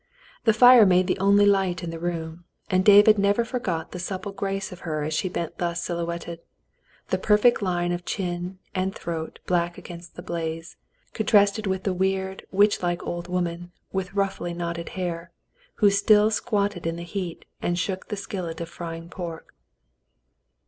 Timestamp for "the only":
1.05-1.45